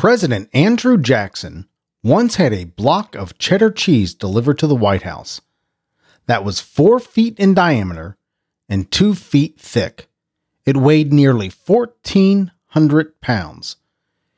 President 0.00 0.48
Andrew 0.54 0.96
Jackson 0.96 1.68
once 2.02 2.36
had 2.36 2.54
a 2.54 2.64
block 2.64 3.14
of 3.14 3.36
cheddar 3.36 3.70
cheese 3.70 4.14
delivered 4.14 4.58
to 4.58 4.66
the 4.66 4.74
White 4.74 5.02
House 5.02 5.42
that 6.24 6.42
was 6.42 6.58
four 6.58 6.98
feet 6.98 7.38
in 7.38 7.52
diameter 7.52 8.16
and 8.66 8.90
two 8.90 9.14
feet 9.14 9.60
thick. 9.60 10.08
It 10.64 10.78
weighed 10.78 11.12
nearly 11.12 11.52
1,400 11.66 13.20
pounds. 13.20 13.76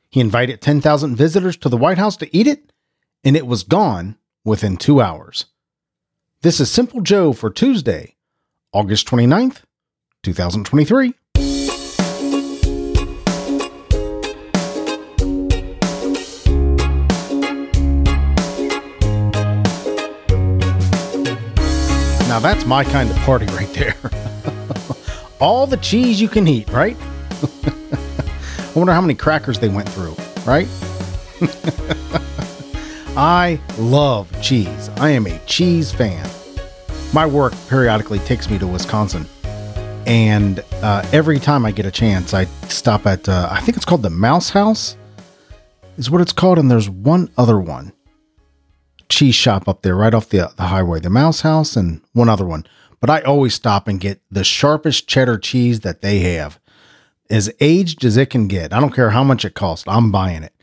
He 0.09 0.19
invited 0.19 0.59
10,000 0.59 1.15
visitors 1.15 1.55
to 1.55 1.69
the 1.69 1.77
White 1.77 1.97
House 1.97 2.17
to 2.17 2.37
eat 2.37 2.45
it, 2.47 2.73
and 3.23 3.37
it 3.37 3.47
was 3.47 3.63
gone 3.63 4.17
within 4.43 4.75
two 4.75 4.99
hours. 4.99 5.45
This 6.41 6.59
is 6.59 6.69
Simple 6.69 6.99
Joe 6.99 7.31
for 7.31 7.49
Tuesday, 7.49 8.17
August 8.73 9.07
29th, 9.07 9.61
2023. 10.23 11.13
Now 22.33 22.39
that's 22.39 22.65
my 22.65 22.83
kind 22.83 23.11
of 23.11 23.17
party 23.17 23.45
right 23.53 23.71
there. 23.73 23.95
All 25.39 25.67
the 25.67 25.77
cheese 25.77 26.19
you 26.19 26.27
can 26.27 26.47
eat, 26.47 26.67
right? 26.71 26.97
I 27.29 28.71
wonder 28.73 28.91
how 28.91 29.01
many 29.01 29.13
crackers 29.13 29.59
they 29.59 29.69
went 29.69 29.87
through, 29.87 30.15
right? 30.43 30.67
I 33.15 33.59
love 33.77 34.31
cheese. 34.41 34.89
I 34.97 35.11
am 35.11 35.27
a 35.27 35.37
cheese 35.45 35.91
fan. 35.91 36.27
My 37.13 37.27
work 37.27 37.53
periodically 37.69 38.17
takes 38.17 38.49
me 38.49 38.57
to 38.57 38.65
Wisconsin. 38.65 39.27
And 40.07 40.65
uh, 40.81 41.07
every 41.13 41.37
time 41.39 41.67
I 41.67 41.71
get 41.71 41.85
a 41.85 41.91
chance, 41.91 42.33
I 42.33 42.45
stop 42.67 43.05
at, 43.05 43.29
uh, 43.29 43.47
I 43.51 43.61
think 43.61 43.77
it's 43.77 43.85
called 43.85 44.01
the 44.01 44.09
Mouse 44.09 44.49
House, 44.49 44.97
is 45.99 46.09
what 46.09 46.19
it's 46.19 46.33
called. 46.33 46.57
And 46.57 46.71
there's 46.71 46.89
one 46.89 47.29
other 47.37 47.59
one 47.59 47.93
cheese 49.13 49.35
shop 49.35 49.67
up 49.67 49.81
there 49.81 49.95
right 49.95 50.13
off 50.13 50.29
the, 50.29 50.51
the 50.57 50.63
highway, 50.63 50.99
the 50.99 51.09
Mouse 51.09 51.41
House, 51.41 51.75
and 51.75 52.01
one 52.13 52.29
other 52.29 52.45
one. 52.45 52.65
But 52.99 53.09
I 53.09 53.21
always 53.21 53.53
stop 53.53 53.87
and 53.87 53.99
get 53.99 54.21
the 54.31 54.43
sharpest 54.43 55.07
cheddar 55.07 55.37
cheese 55.37 55.81
that 55.81 56.01
they 56.01 56.19
have, 56.19 56.59
as 57.29 57.53
aged 57.59 58.03
as 58.03 58.17
it 58.17 58.29
can 58.29 58.47
get. 58.47 58.73
I 58.73 58.79
don't 58.79 58.93
care 58.93 59.11
how 59.11 59.23
much 59.23 59.45
it 59.45 59.53
costs, 59.53 59.85
I'm 59.87 60.11
buying 60.11 60.43
it. 60.43 60.53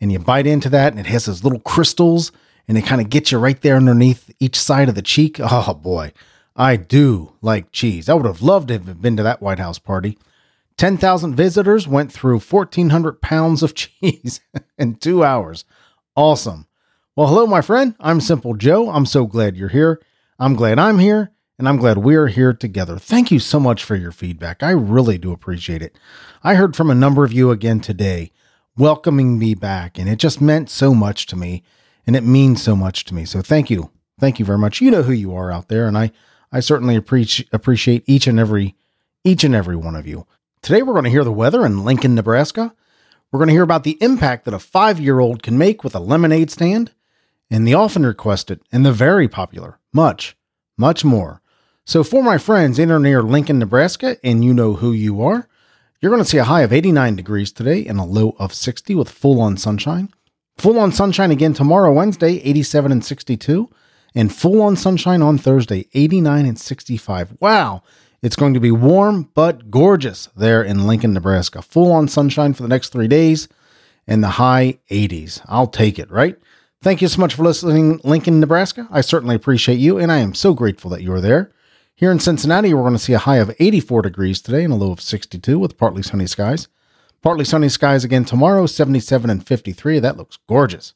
And 0.00 0.12
you 0.12 0.18
bite 0.18 0.46
into 0.46 0.70
that, 0.70 0.92
and 0.92 1.00
it 1.00 1.06
has 1.06 1.26
those 1.26 1.44
little 1.44 1.60
crystals, 1.60 2.32
and 2.66 2.78
it 2.78 2.86
kind 2.86 3.00
of 3.00 3.10
gets 3.10 3.32
you 3.32 3.38
right 3.38 3.60
there 3.60 3.76
underneath 3.76 4.32
each 4.38 4.58
side 4.58 4.88
of 4.88 4.94
the 4.94 5.02
cheek. 5.02 5.38
Oh 5.40 5.74
boy, 5.74 6.12
I 6.54 6.76
do 6.76 7.34
like 7.42 7.72
cheese. 7.72 8.08
I 8.08 8.14
would 8.14 8.26
have 8.26 8.42
loved 8.42 8.68
to 8.68 8.74
have 8.74 9.02
been 9.02 9.16
to 9.16 9.22
that 9.24 9.42
White 9.42 9.58
House 9.58 9.78
party. 9.78 10.18
10,000 10.76 11.34
visitors 11.34 11.88
went 11.88 12.12
through 12.12 12.38
1,400 12.38 13.20
pounds 13.20 13.64
of 13.64 13.74
cheese 14.02 14.40
in 14.78 14.94
two 14.94 15.24
hours. 15.24 15.64
Awesome. 16.14 16.67
Well, 17.18 17.26
hello, 17.26 17.48
my 17.48 17.62
friend. 17.62 17.96
I'm 17.98 18.20
Simple 18.20 18.54
Joe. 18.54 18.90
I'm 18.90 19.04
so 19.04 19.26
glad 19.26 19.56
you're 19.56 19.70
here. 19.70 20.00
I'm 20.38 20.54
glad 20.54 20.78
I'm 20.78 21.00
here, 21.00 21.32
and 21.58 21.68
I'm 21.68 21.76
glad 21.76 21.98
we're 21.98 22.28
here 22.28 22.52
together. 22.52 22.96
Thank 22.96 23.32
you 23.32 23.40
so 23.40 23.58
much 23.58 23.82
for 23.82 23.96
your 23.96 24.12
feedback. 24.12 24.62
I 24.62 24.70
really 24.70 25.18
do 25.18 25.32
appreciate 25.32 25.82
it. 25.82 25.98
I 26.44 26.54
heard 26.54 26.76
from 26.76 26.90
a 26.90 26.94
number 26.94 27.24
of 27.24 27.32
you 27.32 27.50
again 27.50 27.80
today 27.80 28.30
welcoming 28.76 29.36
me 29.36 29.56
back, 29.56 29.98
and 29.98 30.08
it 30.08 30.20
just 30.20 30.40
meant 30.40 30.70
so 30.70 30.94
much 30.94 31.26
to 31.26 31.34
me, 31.34 31.64
and 32.06 32.14
it 32.14 32.22
means 32.22 32.62
so 32.62 32.76
much 32.76 33.04
to 33.06 33.14
me. 33.16 33.24
So 33.24 33.42
thank 33.42 33.68
you. 33.68 33.90
Thank 34.20 34.38
you 34.38 34.44
very 34.44 34.58
much. 34.58 34.80
You 34.80 34.92
know 34.92 35.02
who 35.02 35.10
you 35.10 35.34
are 35.34 35.50
out 35.50 35.66
there, 35.66 35.88
and 35.88 35.98
I, 35.98 36.12
I 36.52 36.60
certainly 36.60 36.94
appreciate 36.94 38.04
each 38.06 38.28
and 38.28 38.38
every 38.38 38.76
each 39.24 39.42
and 39.42 39.56
every 39.56 39.74
one 39.74 39.96
of 39.96 40.06
you. 40.06 40.24
Today 40.62 40.82
we're 40.82 40.92
going 40.92 41.02
to 41.02 41.10
hear 41.10 41.24
the 41.24 41.32
weather 41.32 41.66
in 41.66 41.84
Lincoln, 41.84 42.14
Nebraska. 42.14 42.76
We're 43.32 43.40
going 43.40 43.48
to 43.48 43.54
hear 43.54 43.62
about 43.64 43.82
the 43.82 43.98
impact 44.00 44.44
that 44.44 44.54
a 44.54 44.60
five 44.60 45.00
year 45.00 45.18
old 45.18 45.42
can 45.42 45.58
make 45.58 45.82
with 45.82 45.96
a 45.96 45.98
lemonade 45.98 46.52
stand 46.52 46.92
and 47.50 47.66
the 47.66 47.74
often 47.74 48.04
requested 48.04 48.60
and 48.72 48.84
the 48.84 48.92
very 48.92 49.28
popular, 49.28 49.78
much, 49.92 50.36
much 50.76 51.04
more. 51.04 51.40
So, 51.84 52.04
for 52.04 52.22
my 52.22 52.36
friends 52.36 52.78
in 52.78 52.90
or 52.90 52.98
near 52.98 53.22
Lincoln, 53.22 53.58
Nebraska, 53.58 54.18
and 54.22 54.44
you 54.44 54.52
know 54.52 54.74
who 54.74 54.92
you 54.92 55.22
are, 55.22 55.48
you're 56.00 56.10
going 56.10 56.22
to 56.22 56.28
see 56.28 56.38
a 56.38 56.44
high 56.44 56.62
of 56.62 56.72
89 56.72 57.16
degrees 57.16 57.50
today 57.50 57.86
and 57.86 57.98
a 57.98 58.04
low 58.04 58.36
of 58.38 58.52
60 58.52 58.94
with 58.94 59.10
full 59.10 59.40
on 59.40 59.56
sunshine. 59.56 60.12
Full 60.58 60.78
on 60.78 60.92
sunshine 60.92 61.30
again 61.30 61.54
tomorrow, 61.54 61.92
Wednesday, 61.92 62.40
87 62.42 62.92
and 62.92 63.04
62, 63.04 63.70
and 64.14 64.34
full 64.34 64.60
on 64.60 64.76
sunshine 64.76 65.22
on 65.22 65.38
Thursday, 65.38 65.86
89 65.94 66.46
and 66.46 66.58
65. 66.58 67.36
Wow, 67.40 67.82
it's 68.22 68.36
going 68.36 68.54
to 68.54 68.60
be 68.60 68.70
warm 68.70 69.30
but 69.34 69.70
gorgeous 69.70 70.28
there 70.36 70.62
in 70.62 70.86
Lincoln, 70.86 71.14
Nebraska. 71.14 71.62
Full 71.62 71.90
on 71.92 72.08
sunshine 72.08 72.52
for 72.52 72.62
the 72.62 72.68
next 72.68 72.90
three 72.90 73.08
days 73.08 73.48
and 74.06 74.22
the 74.22 74.28
high 74.28 74.78
80s. 74.90 75.40
I'll 75.46 75.68
take 75.68 75.98
it, 75.98 76.10
right? 76.10 76.36
Thank 76.80 77.02
you 77.02 77.08
so 77.08 77.20
much 77.20 77.34
for 77.34 77.42
listening, 77.42 78.00
Lincoln, 78.04 78.38
Nebraska. 78.38 78.86
I 78.92 79.00
certainly 79.00 79.34
appreciate 79.34 79.80
you, 79.80 79.98
and 79.98 80.12
I 80.12 80.18
am 80.18 80.32
so 80.32 80.54
grateful 80.54 80.90
that 80.90 81.02
you 81.02 81.12
are 81.12 81.20
there. 81.20 81.50
Here 81.96 82.12
in 82.12 82.20
Cincinnati, 82.20 82.72
we're 82.72 82.82
going 82.82 82.92
to 82.92 83.00
see 83.00 83.14
a 83.14 83.18
high 83.18 83.38
of 83.38 83.52
84 83.58 84.02
degrees 84.02 84.40
today 84.40 84.62
and 84.62 84.72
a 84.72 84.76
low 84.76 84.92
of 84.92 85.00
62 85.00 85.58
with 85.58 85.76
partly 85.76 86.04
sunny 86.04 86.28
skies. 86.28 86.68
Partly 87.20 87.44
sunny 87.44 87.68
skies 87.68 88.04
again 88.04 88.24
tomorrow, 88.24 88.66
77 88.66 89.28
and 89.28 89.44
53. 89.44 89.98
That 89.98 90.16
looks 90.16 90.38
gorgeous. 90.48 90.94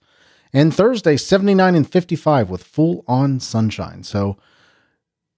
And 0.53 0.73
Thursday, 0.73 1.17
79 1.17 1.75
and 1.75 1.91
55 1.91 2.49
with 2.49 2.63
full 2.63 3.05
on 3.09 3.41
sunshine. 3.41 4.05
So 4.05 4.37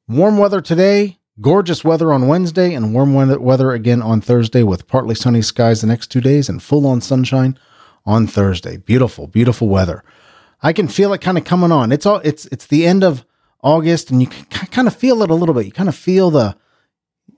warm 0.07 0.37
weather 0.37 0.61
today, 0.61 1.21
gorgeous 1.41 1.83
weather 1.85 2.13
on 2.13 2.29
Wednesday, 2.29 2.75
and 2.75 2.93
warm 2.93 3.15
weather 3.15 3.73
again 3.73 4.03
on 4.03 4.21
Thursday 4.21 4.63
with 4.63 4.89
partly 4.89 5.15
sunny 5.15 5.41
skies 5.41 5.81
the 5.81 5.87
next 5.87 6.09
two 6.09 6.21
days 6.21 6.51
and 6.51 6.63
full 6.63 6.87
on 6.87 7.01
sunshine 7.01 7.59
on 8.05 8.27
Thursday. 8.27 8.77
Beautiful, 8.77 9.27
beautiful 9.27 9.69
weather. 9.69 10.05
I 10.65 10.73
can 10.73 10.89
feel 10.89 11.13
it 11.13 11.21
kind 11.21 11.37
of 11.37 11.45
coming 11.45 11.71
on. 11.71 11.93
It's 11.93 12.07
all 12.07 12.21
it's 12.25 12.47
it's 12.47 12.67
the 12.67 12.87
end 12.87 13.05
of 13.05 13.25
August, 13.63 14.11
and 14.11 14.23
you 14.23 14.27
can 14.27 14.47
kind 14.47 14.89
of 14.89 14.97
feel 14.97 15.23
it 15.23 15.31
a 15.31 15.35
little 15.35 15.55
bit. 15.55 15.67
You 15.67 15.73
kind 15.73 15.91
of 15.91 15.95
feel 15.95 16.31
the 16.31 16.57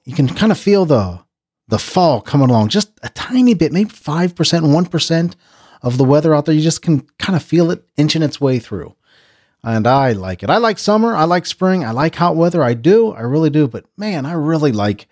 you 0.05 0.15
can 0.15 0.29
kind 0.29 0.53
of 0.53 0.59
feel 0.59 0.87
the 0.87 1.21
the 1.67 1.79
fall 1.79 2.21
coming 2.21 2.49
along 2.49 2.69
just 2.69 2.93
a 3.03 3.09
tiny 3.09 3.55
bit, 3.55 3.73
maybe 3.73 3.91
five 3.91 4.37
percent, 4.37 4.65
one 4.65 4.87
percent 4.87 5.35
of 5.83 5.99
the 5.99 6.05
weather 6.05 6.37
out 6.37 6.45
there. 6.45 6.55
You 6.55 6.61
just 6.61 6.83
can 6.83 7.01
kind 7.19 7.35
of 7.35 7.43
feel 7.43 7.73
it 7.73 7.85
inching 7.97 8.23
its 8.23 8.41
way 8.41 8.61
through. 8.61 8.95
And 9.65 9.89
I 9.89 10.13
like 10.13 10.45
it. 10.45 10.51
I 10.51 10.59
like 10.59 10.79
summer. 10.79 11.17
I 11.17 11.25
like 11.25 11.45
spring. 11.47 11.85
I 11.85 11.91
like 11.91 12.15
hot 12.15 12.37
weather. 12.37 12.63
I 12.63 12.75
do. 12.75 13.11
I 13.11 13.23
really 13.23 13.51
do. 13.51 13.67
But 13.67 13.87
man, 13.97 14.25
I 14.25 14.35
really 14.35 14.71
like, 14.71 15.09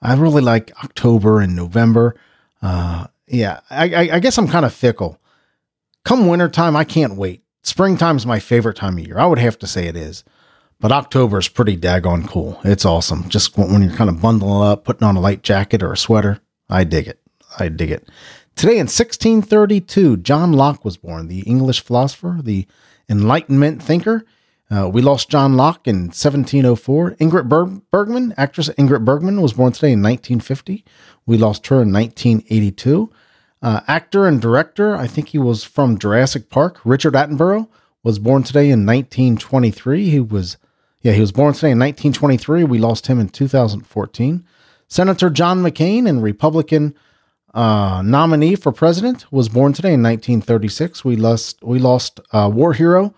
I 0.00 0.14
really 0.14 0.40
like 0.40 0.72
October 0.82 1.40
and 1.40 1.54
November. 1.54 2.14
Uh, 2.62 3.08
yeah, 3.26 3.60
I, 3.68 3.94
I, 3.94 4.00
I 4.14 4.20
guess 4.20 4.38
I'm 4.38 4.48
kind 4.48 4.64
of 4.64 4.72
fickle. 4.72 5.20
Come 6.04 6.26
wintertime, 6.26 6.74
I 6.74 6.84
can't 6.84 7.16
wait. 7.16 7.42
Springtime's 7.68 8.24
my 8.24 8.38
favorite 8.38 8.76
time 8.76 8.98
of 8.98 9.06
year. 9.06 9.18
I 9.18 9.26
would 9.26 9.38
have 9.38 9.58
to 9.58 9.66
say 9.66 9.86
it 9.86 9.96
is. 9.96 10.24
But 10.80 10.92
October 10.92 11.38
is 11.38 11.48
pretty 11.48 11.76
daggone 11.76 12.26
cool. 12.26 12.60
It's 12.64 12.84
awesome. 12.84 13.28
Just 13.28 13.58
when 13.58 13.82
you're 13.82 13.96
kind 13.96 14.08
of 14.08 14.22
bundling 14.22 14.66
up, 14.66 14.84
putting 14.84 15.06
on 15.06 15.16
a 15.16 15.20
light 15.20 15.42
jacket 15.42 15.82
or 15.82 15.92
a 15.92 15.96
sweater. 15.96 16.40
I 16.70 16.84
dig 16.84 17.08
it. 17.08 17.20
I 17.58 17.68
dig 17.68 17.90
it. 17.90 18.08
Today 18.54 18.74
in 18.74 18.86
1632, 18.86 20.18
John 20.18 20.52
Locke 20.52 20.84
was 20.84 20.96
born, 20.96 21.28
the 21.28 21.40
English 21.40 21.80
philosopher, 21.82 22.38
the 22.42 22.66
Enlightenment 23.08 23.82
thinker. 23.82 24.24
Uh, 24.70 24.88
we 24.92 25.00
lost 25.02 25.30
John 25.30 25.56
Locke 25.56 25.86
in 25.88 26.06
1704. 26.06 27.12
Ingrid 27.12 27.48
Ber- 27.48 27.80
Bergman, 27.90 28.34
actress 28.36 28.68
Ingrid 28.70 29.04
Bergman, 29.04 29.40
was 29.40 29.54
born 29.54 29.72
today 29.72 29.92
in 29.92 30.02
1950. 30.02 30.84
We 31.26 31.38
lost 31.38 31.66
her 31.68 31.82
in 31.82 31.92
1982. 31.92 33.10
Uh, 33.60 33.80
actor 33.88 34.26
and 34.26 34.40
director, 34.40 34.96
I 34.96 35.06
think 35.06 35.28
he 35.28 35.38
was 35.38 35.64
from 35.64 35.98
Jurassic 35.98 36.48
Park. 36.48 36.80
Richard 36.84 37.14
Attenborough 37.14 37.68
was 38.04 38.18
born 38.18 38.42
today 38.44 38.70
in 38.70 38.86
1923. 38.86 40.08
He 40.08 40.20
was, 40.20 40.56
yeah, 41.02 41.12
he 41.12 41.20
was 41.20 41.32
born 41.32 41.54
today 41.54 41.72
in 41.72 41.78
1923. 41.78 42.64
We 42.64 42.78
lost 42.78 43.08
him 43.08 43.18
in 43.18 43.28
2014. 43.28 44.44
Senator 44.86 45.28
John 45.28 45.62
McCain 45.62 46.08
and 46.08 46.22
Republican 46.22 46.94
uh, 47.52 48.02
nominee 48.04 48.54
for 48.54 48.72
president 48.72 49.30
was 49.32 49.48
born 49.48 49.72
today 49.72 49.94
in 49.94 50.02
1936. 50.02 51.04
We 51.04 51.16
lost 51.16 51.62
we 51.62 51.78
lost 51.78 52.20
uh, 52.32 52.50
war 52.52 52.72
hero 52.72 53.14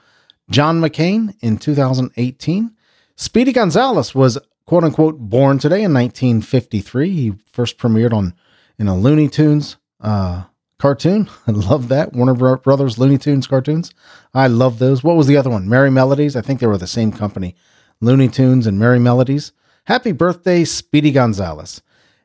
John 0.49 0.81
McCain 0.81 1.35
in 1.41 1.59
2018. 1.59 2.75
Speedy 3.17 3.53
Gonzales 3.53 4.15
was 4.15 4.39
quote 4.67 4.85
unquote 4.85 5.19
born 5.19 5.59
today 5.59 5.83
in 5.83 5.93
1953. 5.93 7.11
He 7.11 7.35
first 7.53 7.77
premiered 7.77 8.13
on 8.13 8.35
in 8.79 8.89
a 8.89 8.97
Looney 8.97 9.29
Tunes 9.29 9.77
uh, 10.01 10.45
cartoon. 10.79 11.29
I 11.47 11.51
love 11.53 11.89
that. 11.89 12.13
Warner 12.13 12.57
Brothers 12.57 12.99
Looney 12.99 13.19
Tunes 13.19 13.47
cartoons. 13.47 13.93
I 14.35 14.47
love 14.47 14.79
those. 14.79 15.03
What 15.05 15.17
was 15.17 15.27
the 15.27 15.37
other 15.37 15.51
one? 15.51 15.67
Merrie 15.69 15.93
Melodies. 15.93 16.37
I 16.37 16.41
think 16.41 16.61
they 16.61 16.67
were 16.67 16.79
the 16.79 16.87
same 16.87 17.13
company. 17.13 17.55
Looney 18.01 18.29
Tunes 18.29 18.67
and 18.67 18.79
Merrie 18.79 19.01
Melodies. 19.01 19.53
Happy 19.85 20.13
birthday, 20.13 20.65
Speedy 20.65 21.11
Gonzales. 21.13 21.83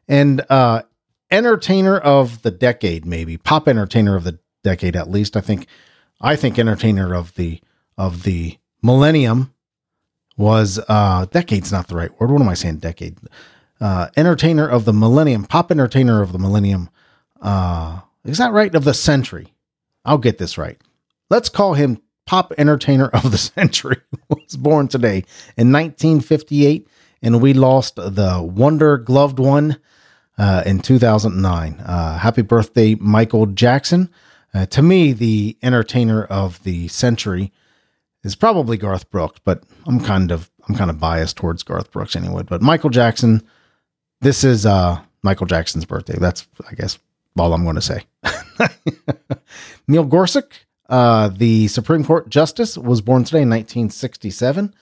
And 0.08 0.46
uh, 0.50 0.84
entertainer 1.32 1.98
of 1.98 2.42
the 2.44 2.52
decade, 2.52 3.06
maybe. 3.06 3.38
Pop 3.38 3.68
entertainer 3.68 4.16
of 4.16 4.24
the 4.24 4.40
decade, 4.64 4.96
at 4.96 5.10
least. 5.10 5.36
I 5.36 5.42
think 5.42 5.68
I 6.22 6.36
think 6.36 6.58
entertainer 6.58 7.14
of 7.14 7.36
the 7.36 7.62
of 7.98 8.24
the 8.24 8.58
millennium 8.82 9.54
was 10.38 10.80
uh 10.90 11.26
decade's 11.26 11.72
not 11.72 11.88
the 11.88 11.96
right 11.96 12.20
word. 12.20 12.32
What 12.32 12.42
am 12.42 12.50
I 12.50 12.54
saying? 12.54 12.78
Decade. 12.78 13.18
Uh 13.80 14.10
entertainer 14.16 14.68
of 14.68 14.86
the 14.86 14.94
millennium, 14.94 15.46
pop 15.46 15.72
entertainer 15.72 16.22
of 16.22 16.32
the 16.32 16.40
millennium 16.40 16.90
uh, 17.42 18.02
is 18.24 18.38
that 18.38 18.52
right? 18.52 18.74
Of 18.74 18.84
the 18.84 18.94
century. 18.94 19.54
I'll 20.04 20.18
get 20.18 20.38
this 20.38 20.58
right. 20.58 20.80
Let's 21.30 21.50
call 21.50 21.74
him 21.74 22.02
pop 22.26 22.54
entertainer 22.58 23.08
of 23.08 23.32
the 23.32 23.38
century. 23.56 23.98
was 24.30 24.56
born 24.58 24.88
today 24.88 25.24
in 25.58 25.72
1958, 25.72 26.88
and 27.22 27.42
we 27.42 27.54
lost 27.54 27.96
the 27.96 28.42
Wonder 28.42 28.98
Gloved 28.98 29.40
one 29.40 29.78
uh, 30.38 30.64
in 30.66 30.80
2009. 30.80 31.80
Uh, 31.80 32.18
happy 32.18 32.42
birthday, 32.42 32.96
Michael 32.96 33.46
Jackson. 33.48 34.10
Uh, 34.54 34.66
to 34.68 34.82
me, 34.82 35.12
the 35.14 35.58
entertainer 35.62 36.24
of 36.24 36.64
the 36.64 36.88
century 36.88 37.52
is 38.24 38.36
probably 38.36 38.78
Garth 38.78 39.10
Brooks, 39.12 39.40
but 39.44 39.64
I'm 39.86 40.00
kind 40.00 40.32
of 40.32 40.50
I'm 40.68 40.76
kind 40.76 40.90
of 40.90 41.00
biased 41.00 41.38
towards 41.38 41.62
Garth 41.62 41.92
Brooks 41.92 42.16
anyway. 42.16 42.44
But 42.44 42.62
Michael 42.62 42.90
Jackson, 42.90 43.44
this 44.22 44.44
is 44.44 44.66
uh, 44.66 45.00
Michael 45.22 45.46
Jackson's 45.46 45.86
birthday. 45.86 46.18
That's 46.18 46.48
I 46.70 46.74
guess 46.74 46.98
all 47.38 47.54
I'm 47.54 47.64
going 47.64 47.76
to 47.76 47.82
say. 47.82 48.04
Neil 49.88 50.06
Gorsuch, 50.06 50.66
uh, 50.90 51.30
the 51.30 51.68
Supreme 51.68 52.04
Court 52.04 52.30
Justice, 52.30 52.78
was 52.78 53.02
born 53.02 53.24
today 53.24 53.42
in 53.42 53.50
1967. 53.50 54.74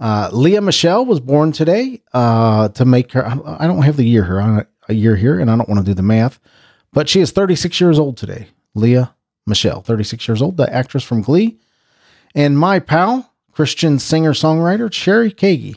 Uh, 0.00 0.28
Lea 0.32 0.60
Michele 0.60 1.04
was 1.04 1.20
born 1.20 1.52
today. 1.52 2.02
Uh, 2.12 2.68
to 2.70 2.84
make 2.84 3.12
her, 3.12 3.24
I 3.26 3.66
don't 3.66 3.82
have 3.82 3.96
the 3.96 4.04
year 4.04 4.24
here, 4.24 4.66
a 4.88 4.94
year 4.94 5.16
here, 5.16 5.38
and 5.38 5.50
I 5.50 5.56
don't 5.56 5.68
want 5.68 5.80
to 5.80 5.90
do 5.90 5.94
the 5.94 6.02
math, 6.02 6.40
but 6.92 7.08
she 7.08 7.20
is 7.20 7.30
36 7.30 7.80
years 7.80 7.98
old 7.98 8.16
today. 8.16 8.48
Lea 8.74 9.04
Michele, 9.46 9.82
36 9.82 10.26
years 10.26 10.42
old, 10.42 10.56
the 10.56 10.72
actress 10.72 11.04
from 11.04 11.22
Glee, 11.22 11.58
and 12.34 12.58
my 12.58 12.80
pal, 12.80 13.32
Christian 13.52 13.98
singer 13.98 14.32
songwriter 14.32 14.92
Sherry 14.92 15.30
Kagi, 15.30 15.76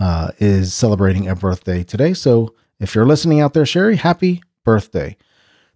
uh, 0.00 0.32
is 0.38 0.74
celebrating 0.74 1.28
a 1.28 1.36
birthday 1.36 1.84
today. 1.84 2.14
So 2.14 2.54
if 2.80 2.94
you're 2.94 3.06
listening 3.06 3.40
out 3.40 3.54
there, 3.54 3.66
Sherry, 3.66 3.96
happy 3.96 4.42
birthday. 4.64 5.16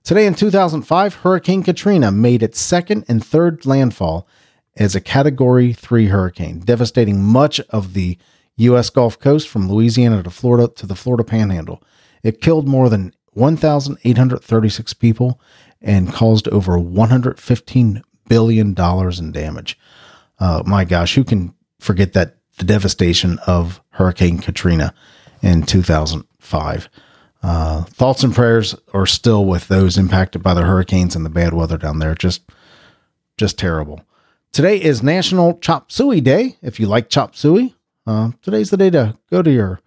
Today 0.06 0.26
in 0.26 0.36
2005, 0.36 1.14
Hurricane 1.14 1.64
Katrina 1.64 2.12
made 2.12 2.40
its 2.40 2.60
second 2.60 3.04
and 3.08 3.26
third 3.26 3.66
landfall 3.66 4.28
as 4.76 4.94
a 4.94 5.00
Category 5.00 5.72
3 5.72 6.06
hurricane, 6.06 6.60
devastating 6.60 7.24
much 7.24 7.58
of 7.70 7.92
the 7.92 8.16
U.S. 8.54 8.88
Gulf 8.88 9.18
Coast 9.18 9.48
from 9.48 9.68
Louisiana 9.68 10.22
to 10.22 10.30
Florida 10.30 10.72
to 10.76 10.86
the 10.86 10.94
Florida 10.94 11.24
Panhandle. 11.24 11.82
It 12.22 12.40
killed 12.40 12.68
more 12.68 12.88
than 12.88 13.14
1,836 13.32 14.94
people 14.94 15.40
and 15.82 16.12
caused 16.12 16.46
over 16.50 16.74
$115 16.74 18.02
billion 18.28 18.76
in 18.78 19.32
damage. 19.32 19.76
Uh, 20.38 20.62
my 20.64 20.84
gosh, 20.84 21.16
who 21.16 21.24
can 21.24 21.52
forget 21.80 22.12
that 22.12 22.36
the 22.58 22.64
devastation 22.64 23.40
of 23.48 23.80
Hurricane 23.88 24.38
Katrina 24.38 24.94
in 25.42 25.64
2005? 25.64 26.88
Uh, 27.46 27.84
thoughts 27.84 28.25
and 28.25 28.34
prayers 28.34 28.75
are 28.93 29.06
still 29.06 29.44
with 29.44 29.69
those 29.69 29.96
impacted 29.96 30.43
by 30.43 30.52
the 30.52 30.64
hurricanes 30.64 31.14
and 31.14 31.25
the 31.25 31.31
bad 31.31 31.54
weather 31.54 31.78
down 31.78 32.00
there. 32.00 32.12
Just, 32.12 32.43
just 33.37 33.56
terrible. 33.56 34.00
Today 34.50 34.82
is 34.82 35.00
National 35.00 35.56
Chop 35.58 35.93
Suey 35.93 36.20
Day. 36.20 36.56
If 36.60 36.81
you 36.81 36.88
like 36.88 37.08
chop 37.08 37.37
suey, 37.37 37.76
uh, 38.04 38.32
today's 38.43 38.70
the 38.70 38.76
day 38.76 38.90
to 38.90 39.16
go 39.31 39.43
to 39.43 39.50
your 39.52 39.78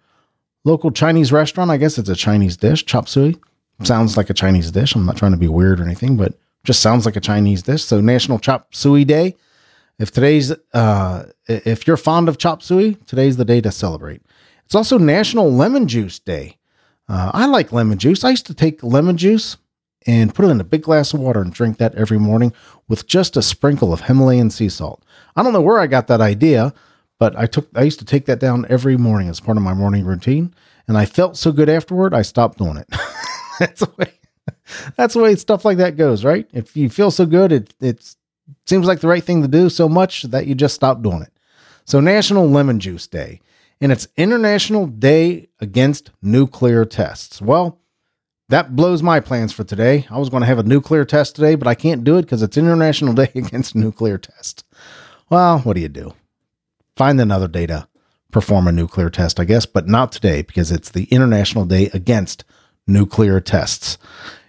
local 0.64 0.90
Chinese 0.90 1.32
restaurant. 1.32 1.70
I 1.70 1.76
guess 1.76 1.98
it's 1.98 2.08
a 2.08 2.16
Chinese 2.16 2.56
dish. 2.56 2.86
Chop 2.86 3.08
suey 3.08 3.36
sounds 3.84 4.16
like 4.16 4.30
a 4.30 4.34
Chinese 4.34 4.70
dish. 4.70 4.94
I'm 4.94 5.04
not 5.04 5.18
trying 5.18 5.32
to 5.32 5.38
be 5.38 5.48
weird 5.48 5.80
or 5.80 5.84
anything, 5.84 6.16
but 6.16 6.38
just 6.64 6.80
sounds 6.80 7.04
like 7.04 7.16
a 7.16 7.20
Chinese 7.20 7.62
dish. 7.62 7.84
So 7.84 8.00
National 8.00 8.38
Chop 8.38 8.74
Suey 8.74 9.04
Day. 9.04 9.36
If 9.98 10.12
today's, 10.12 10.50
uh, 10.72 11.26
if 11.46 11.86
you're 11.86 11.98
fond 11.98 12.30
of 12.30 12.38
chop 12.38 12.62
suey, 12.62 12.94
today's 13.06 13.36
the 13.36 13.44
day 13.44 13.60
to 13.60 13.70
celebrate. 13.70 14.22
It's 14.64 14.74
also 14.74 14.96
National 14.96 15.52
Lemon 15.52 15.88
Juice 15.88 16.18
Day. 16.18 16.56
Uh, 17.10 17.32
I 17.34 17.46
like 17.46 17.72
lemon 17.72 17.98
juice. 17.98 18.22
I 18.22 18.30
used 18.30 18.46
to 18.46 18.54
take 18.54 18.84
lemon 18.84 19.16
juice 19.16 19.56
and 20.06 20.32
put 20.32 20.44
it 20.44 20.50
in 20.50 20.60
a 20.60 20.64
big 20.64 20.82
glass 20.82 21.12
of 21.12 21.18
water 21.18 21.42
and 21.42 21.52
drink 21.52 21.78
that 21.78 21.96
every 21.96 22.20
morning 22.20 22.52
with 22.88 23.08
just 23.08 23.36
a 23.36 23.42
sprinkle 23.42 23.92
of 23.92 24.02
Himalayan 24.02 24.48
sea 24.50 24.68
salt. 24.68 25.04
I 25.34 25.42
don't 25.42 25.52
know 25.52 25.60
where 25.60 25.80
I 25.80 25.88
got 25.88 26.06
that 26.06 26.20
idea, 26.20 26.72
but 27.18 27.36
I 27.36 27.46
took 27.46 27.68
I 27.74 27.82
used 27.82 27.98
to 27.98 28.04
take 28.04 28.26
that 28.26 28.38
down 28.38 28.64
every 28.68 28.96
morning 28.96 29.28
as 29.28 29.40
part 29.40 29.56
of 29.56 29.64
my 29.64 29.74
morning 29.74 30.04
routine, 30.04 30.54
and 30.86 30.96
I 30.96 31.04
felt 31.04 31.36
so 31.36 31.50
good 31.50 31.68
afterward. 31.68 32.14
I 32.14 32.22
stopped 32.22 32.58
doing 32.58 32.76
it. 32.76 32.86
that's 33.58 33.80
the 33.80 33.90
way. 33.98 34.12
That's 34.96 35.14
the 35.14 35.20
way 35.20 35.34
stuff 35.34 35.64
like 35.64 35.78
that 35.78 35.96
goes, 35.96 36.24
right? 36.24 36.48
If 36.52 36.76
you 36.76 36.88
feel 36.88 37.10
so 37.10 37.26
good, 37.26 37.50
it 37.50 37.74
it 37.80 38.14
seems 38.66 38.86
like 38.86 39.00
the 39.00 39.08
right 39.08 39.22
thing 39.22 39.42
to 39.42 39.48
do 39.48 39.68
so 39.68 39.88
much 39.88 40.22
that 40.22 40.46
you 40.46 40.54
just 40.54 40.76
stop 40.76 41.02
doing 41.02 41.22
it. 41.22 41.32
So 41.84 41.98
National 41.98 42.48
Lemon 42.48 42.78
Juice 42.78 43.08
Day, 43.08 43.40
and 43.80 43.90
it's 43.90 44.08
International 44.16 44.86
Day 44.86 45.48
Against 45.60 46.10
Nuclear 46.20 46.84
Tests. 46.84 47.40
Well, 47.40 47.80
that 48.48 48.76
blows 48.76 49.02
my 49.02 49.20
plans 49.20 49.52
for 49.52 49.64
today. 49.64 50.06
I 50.10 50.18
was 50.18 50.28
going 50.28 50.42
to 50.42 50.46
have 50.46 50.58
a 50.58 50.64
nuclear 50.64 51.04
test 51.04 51.36
today, 51.36 51.54
but 51.54 51.68
I 51.68 51.74
can't 51.74 52.04
do 52.04 52.18
it 52.18 52.22
because 52.22 52.42
it's 52.42 52.58
International 52.58 53.14
Day 53.14 53.30
Against 53.34 53.74
Nuclear 53.74 54.18
Test. 54.18 54.64
Well, 55.30 55.60
what 55.60 55.74
do 55.74 55.80
you 55.80 55.88
do? 55.88 56.14
Find 56.96 57.20
another 57.20 57.48
day 57.48 57.66
to 57.66 57.88
perform 58.30 58.68
a 58.68 58.72
nuclear 58.72 59.08
test, 59.08 59.40
I 59.40 59.44
guess, 59.44 59.66
but 59.66 59.88
not 59.88 60.12
today 60.12 60.42
because 60.42 60.70
it's 60.70 60.90
the 60.90 61.04
International 61.04 61.64
Day 61.64 61.90
Against 61.94 62.44
Nuclear 62.86 63.40
Tests. 63.40 63.96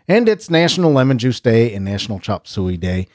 And 0.07 0.27
it's 0.27 0.49
National 0.49 0.91
Lemon 0.91 1.19
Juice 1.19 1.39
Day 1.39 1.73
and 1.73 1.85
National 1.85 2.19
Chop 2.19 2.47
Suey 2.47 2.77
Day. 2.77 3.07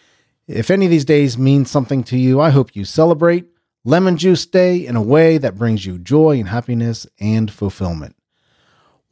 If 0.46 0.70
any 0.70 0.86
of 0.86 0.90
these 0.90 1.04
days 1.04 1.36
mean 1.36 1.66
something 1.66 2.04
to 2.04 2.16
you, 2.16 2.40
I 2.40 2.50
hope 2.50 2.74
you 2.76 2.84
celebrate 2.84 3.46
Lemon 3.86 4.16
Juice 4.16 4.44
Day 4.46 4.84
in 4.84 4.96
a 4.96 5.00
way 5.00 5.38
that 5.38 5.56
brings 5.56 5.86
you 5.86 5.96
joy 5.96 6.40
and 6.40 6.48
happiness 6.48 7.06
and 7.20 7.48
fulfillment. 7.48 8.16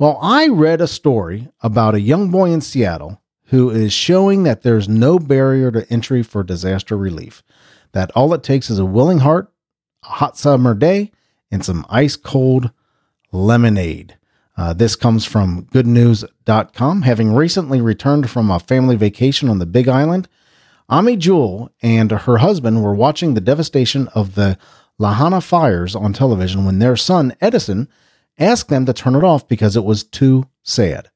Well, 0.01 0.19
I 0.21 0.49
read 0.49 0.81
a 0.81 0.89
story 0.89 1.49
about 1.61 1.95
a 1.95 2.01
young 2.01 2.33
boy 2.33 2.51
in 2.51 2.61
Seattle 2.61 3.23
who 3.47 3.71
is 3.71 3.93
showing 3.93 4.43
that 4.43 4.63
there's 4.63 4.89
no 4.89 5.21
barrier 5.21 5.71
to 5.71 5.89
entry 5.93 6.25
for 6.25 6.43
disaster 6.43 6.97
relief, 6.97 7.45
that 7.93 8.11
all 8.17 8.35
it 8.35 8.43
takes 8.43 8.69
is 8.69 8.81
a 8.81 8.85
willing 8.85 9.19
heart, 9.19 9.53
a 10.03 10.09
hot 10.09 10.37
summer 10.37 10.75
day, 10.75 11.13
and 11.53 11.65
some 11.65 11.87
ice 11.89 12.17
cold 12.17 12.73
lemonade. 13.31 14.19
Uh, 14.57 14.73
this 14.73 14.97
comes 14.97 15.25
from 15.25 15.67
goodnews.com. 15.67 17.03
Having 17.03 17.33
recently 17.33 17.81
returned 17.81 18.29
from 18.29 18.51
a 18.51 18.59
family 18.59 18.97
vacation 18.97 19.49
on 19.49 19.61
the 19.61 19.67
Big 19.67 19.87
Island, 19.87 20.29
Ami 20.89 21.17
Jewell 21.17 21.73
and 21.83 22.11
her 22.11 22.39
husband 22.39 22.83
were 22.83 22.95
watching 22.95 23.35
the 23.35 23.41
devastation 23.41 24.09
of 24.09 24.35
the 24.35 24.59
Lahana 25.01 25.43
fires 25.43 25.97
on 25.97 26.13
television 26.13 26.65
when 26.65 26.79
their 26.79 26.97
son, 26.97 27.35
Edison, 27.41 27.89
asked 28.39 28.69
them 28.69 28.85
to 28.87 28.93
turn 28.93 29.15
it 29.15 29.25
off 29.25 29.49
because 29.49 29.77
it 29.77 29.85
was 29.85 30.05
too 30.05 30.49
sad. 30.63 31.11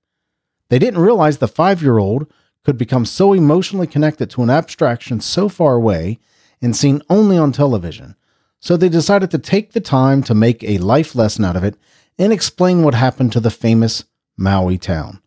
They 0.71 0.79
didn't 0.79 1.01
realize 1.01 1.39
the 1.39 1.49
five 1.49 1.83
year 1.83 1.99
old 1.99 2.33
could 2.65 2.79
become 2.79 3.05
so 3.05 3.33
emotionally 3.33 3.87
connected 3.87 4.31
to 4.31 4.43
an 4.43 4.51
abstraction 4.51 5.21
so 5.21 5.49
far 5.49 5.75
away 5.75 6.19
and 6.61 6.75
seen 6.75 7.03
only 7.09 7.39
on 7.39 7.53
television. 7.53 8.17
So 8.61 8.77
they 8.77 8.89
decided 8.89 9.31
to 9.31 9.39
take 9.39 9.73
the 9.73 9.81
time 9.81 10.23
to 10.25 10.35
make 10.35 10.65
a 10.65 10.79
life 10.79 11.15
lesson 11.15 11.45
out 11.45 11.57
of 11.57 11.65
it 11.65 11.77
and 12.19 12.33
explain 12.33 12.83
what 12.83 12.95
happened 12.95 13.33
to 13.33 13.41
the 13.41 13.51
famous 13.51 14.05
Maui 14.37 14.79
town. 14.79 15.21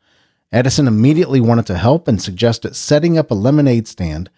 Edison 0.52 0.88
immediately 0.88 1.40
wanted 1.40 1.66
to 1.68 1.78
help 1.78 2.08
and 2.08 2.22
suggested 2.22 2.76
setting 2.76 3.18
up 3.18 3.32
a 3.32 3.36
lemonade 3.36 3.88
stand 3.88 4.30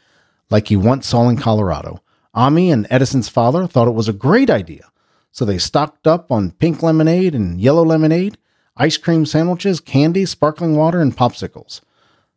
like 0.49 0.67
he 0.67 0.75
once 0.75 1.07
saw 1.07 1.29
in 1.29 1.37
Colorado. 1.37 2.01
Ami 2.33 2.71
and 2.71 2.87
Edison's 2.89 3.29
father 3.29 3.67
thought 3.67 3.87
it 3.87 3.91
was 3.91 4.07
a 4.07 4.13
great 4.13 4.49
idea 4.49 4.91
so 5.33 5.43
they 5.43 5.57
stocked 5.57 6.05
up 6.05 6.31
on 6.31 6.51
pink 6.51 6.83
lemonade 6.83 7.33
and 7.33 7.59
yellow 7.59 7.83
lemonade, 7.83 8.37
ice 8.77 8.97
cream 8.97 9.25
sandwiches, 9.25 9.79
candy, 9.79 10.25
sparkling 10.25 10.77
water, 10.77 11.01
and 11.01 11.17
popsicles. 11.17 11.81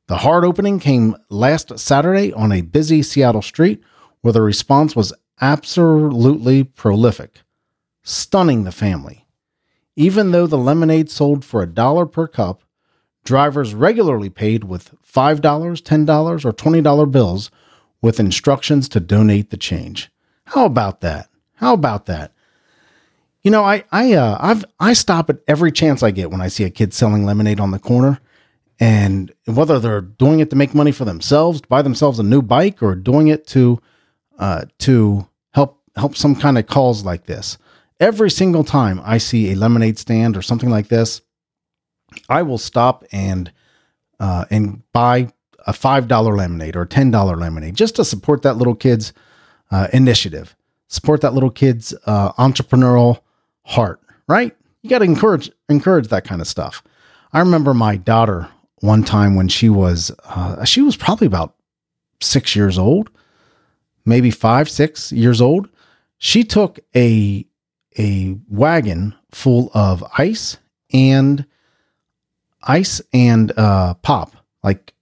The 0.07 0.19
hard 0.19 0.45
opening 0.45 0.81
came 0.81 1.15
last 1.29 1.79
Saturday 1.79 2.33
on 2.33 2.53
a 2.53 2.63
busy 2.63 3.03
Seattle 3.03 3.43
street 3.43 3.83
where 4.23 4.33
the 4.33 4.41
response 4.41 4.97
was 4.97 5.13
absolutely 5.43 6.65
prolific, 6.65 7.43
stunning 8.03 8.65
the 8.65 8.73
family. 8.73 9.27
Even 9.95 10.31
though 10.31 10.47
the 10.47 10.59
lemonade 10.59 11.11
sold 11.11 11.45
for 11.45 11.63
a 11.63 11.67
dollar 11.67 12.07
per 12.07 12.27
cup, 12.27 12.63
drivers 13.27 13.75
regularly 13.75 14.31
paid 14.31 14.65
with 14.65 14.95
$5, 15.05 15.41
$10, 15.41 16.45
or 16.45 16.53
$20 16.53 17.11
bills 17.11 17.51
with 18.01 18.21
instructions 18.21 18.89
to 18.89 19.01
donate 19.01 19.51
the 19.51 19.57
change. 19.57 20.11
How 20.47 20.65
about 20.65 21.01
that? 21.03 21.29
How 21.55 21.75
about 21.75 22.07
that? 22.07 22.33
You 23.43 23.51
know, 23.51 23.63
I 23.63 23.85
I 23.93 24.15
uh, 24.15 24.37
I've 24.41 24.65
I 24.81 24.93
stop 24.93 25.31
at 25.31 25.39
every 25.47 25.71
chance 25.71 26.03
I 26.03 26.11
get 26.11 26.33
when 26.33 26.41
I 26.41 26.49
see 26.49 26.65
a 26.65 26.71
kid 26.71 26.93
selling 26.93 27.25
lemonade 27.25 27.61
on 27.61 27.71
the 27.71 27.79
corner, 27.79 28.19
and 28.81 29.33
whether 29.45 29.79
they're 29.79 30.01
doing 30.01 30.41
it 30.41 30.51
to 30.51 30.57
make 30.57 30.75
money 30.75 30.91
for 30.91 31.05
themselves, 31.05 31.61
to 31.61 31.69
buy 31.69 31.83
themselves 31.83 32.19
a 32.19 32.25
new 32.25 32.43
bike, 32.43 32.83
or 32.83 32.97
doing 32.97 33.29
it 33.29 33.47
to 33.49 33.81
uh, 34.41 34.65
to 34.79 35.29
help 35.53 35.81
help 35.95 36.17
some 36.17 36.35
kind 36.35 36.59
of 36.59 36.67
cause 36.67 37.05
like 37.05 37.27
this. 37.27 37.57
Every 38.01 38.31
single 38.31 38.65
time 38.65 39.01
I 39.05 39.19
see 39.19 39.53
a 39.53 39.57
lemonade 39.57 39.99
stand 39.99 40.37
or 40.37 40.43
something 40.43 40.69
like 40.69 40.89
this, 40.89 41.23
I 42.29 42.43
will 42.43 42.59
stop 42.59 43.05
and 43.13 43.51
uh, 44.19 44.47
and 44.51 44.83
buy 44.93 45.29
a 45.67 45.73
five 45.73 46.09
dollar 46.09 46.35
lemonade 46.37 46.77
or 46.77 46.83
a 46.83 46.87
ten 46.87 47.11
dollar 47.11 47.37
lemonade 47.37 47.75
just 47.75 47.97
to 47.97 48.05
support 48.05 48.43
that 48.43 48.57
little 48.57 48.75
kid's 48.75 49.13
uh, 49.71 49.89
initiative, 49.93 50.57
support 50.89 51.21
that 51.23 51.35
little 51.35 51.51
kid's 51.51 51.95
uh, 52.07 52.33
entrepreneurial 52.33 53.21
heart, 53.65 54.01
right? 54.29 54.57
You 54.83 54.91
got 54.91 54.99
to 54.99 55.05
encourage 55.05 55.51
encourage 55.69 56.09
that 56.09 56.25
kind 56.25 56.41
of 56.41 56.47
stuff. 56.47 56.83
I 57.33 57.41
remember 57.41 57.75
my 57.75 57.97
daughter 57.97 58.49
one 58.81 59.03
time 59.03 59.35
when 59.35 59.49
she 59.49 59.69
was 59.69 60.11
uh, 60.25 60.65
she 60.65 60.83
was 60.83 60.97
probably 60.97 61.27
about 61.27 61.55
six 62.21 62.55
years 62.57 62.79
old, 62.79 63.11
maybe 64.05 64.31
five, 64.31 64.69
six 64.71 65.13
years 65.13 65.41
old. 65.41 65.69
She 66.19 66.45
took 66.45 66.79
a 66.95 67.47
a 67.99 68.37
wagon 68.49 69.15
full 69.33 69.71
of 69.75 70.05
ice 70.17 70.59
and 70.93 71.45
ice 72.67 73.01
and 73.13 73.53
uh, 73.57 73.95
pop, 73.95 74.37
like 74.63 74.95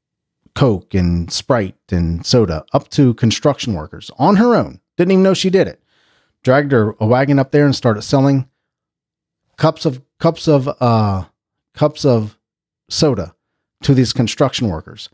Coke 0.54 0.94
and 0.94 1.30
Sprite 1.32 1.76
and 1.90 2.24
soda, 2.24 2.64
up 2.72 2.88
to 2.90 3.14
construction 3.14 3.74
workers 3.74 4.10
on 4.18 4.36
her 4.36 4.54
own. 4.54 4.80
Didn't 4.96 5.12
even 5.12 5.22
know 5.22 5.34
she 5.34 5.50
did 5.50 5.68
it. 5.68 5.82
Dragged 6.42 6.72
her 6.72 6.94
a 7.00 7.06
wagon 7.06 7.38
up 7.38 7.50
there 7.50 7.64
and 7.64 7.74
started 7.74 8.02
selling 8.02 8.48
cups 9.56 9.84
of 9.84 10.02
cups 10.18 10.46
of 10.46 10.68
uh, 10.80 11.24
cups 11.74 12.04
of 12.04 12.38
soda 12.88 13.34
to 13.82 13.94
these 13.94 14.12
construction 14.12 14.68
workers. 14.68 15.08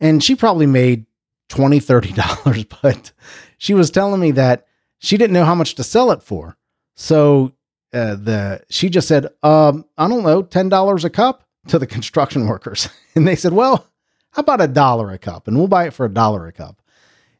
And 0.00 0.22
she 0.22 0.34
probably 0.34 0.66
made 0.66 1.06
20 1.48 1.80
30 1.80 2.12
dollars, 2.44 2.64
but 2.82 3.12
she 3.58 3.74
was 3.74 3.90
telling 3.90 4.20
me 4.20 4.32
that 4.32 4.66
she 4.98 5.16
didn't 5.16 5.34
know 5.34 5.44
how 5.44 5.54
much 5.54 5.74
to 5.76 5.84
sell 5.84 6.10
it 6.10 6.22
for. 6.22 6.56
So 6.96 7.52
uh, 7.92 8.16
the 8.16 8.62
she 8.68 8.88
just 8.88 9.08
said, 9.08 9.28
um, 9.42 9.84
I 9.96 10.08
don't 10.08 10.24
know, 10.24 10.42
ten 10.42 10.68
dollars 10.68 11.04
a 11.04 11.10
cup 11.10 11.44
to 11.68 11.78
the 11.78 11.86
construction 11.86 12.46
workers, 12.46 12.88
and 13.14 13.26
they 13.26 13.36
said, 13.36 13.52
well, 13.52 13.86
how 14.32 14.40
about 14.40 14.60
a 14.60 14.68
dollar 14.68 15.10
a 15.10 15.18
cup, 15.18 15.46
and 15.46 15.56
we'll 15.56 15.68
buy 15.68 15.86
it 15.86 15.94
for 15.94 16.06
a 16.06 16.12
dollar 16.12 16.46
a 16.46 16.52
cup. 16.52 16.80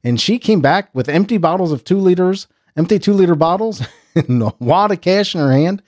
And 0.05 0.21
she 0.21 0.39
came 0.39 0.61
back 0.61 0.95
with 0.95 1.09
empty 1.09 1.39
bottles 1.39 1.73
of 1.73 1.85
two 1.85 1.99
liters, 1.99 2.49
empty 2.77 2.99
two 2.99 3.13
liter 3.15 3.35
bottles, 3.35 3.83
and 4.15 4.43
a 4.43 4.53
wad 4.59 4.91
of 4.91 5.01
cash 5.01 5.35
in 5.35 5.41
her 5.41 5.53
hand, 5.53 5.83